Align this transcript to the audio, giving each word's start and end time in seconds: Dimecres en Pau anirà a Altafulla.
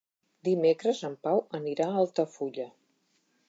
Dimecres 0.47 1.03
en 1.11 1.19
Pau 1.27 1.43
anirà 1.59 1.91
a 1.91 2.03
Altafulla. 2.05 2.69